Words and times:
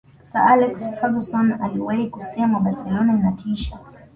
sir 0.31 0.37
alex 0.39 0.89
ferguson 0.99 1.51
aliwahi 1.61 2.09
kusema 2.09 2.59
barcelona 2.59 3.13
inatisha 3.19 3.79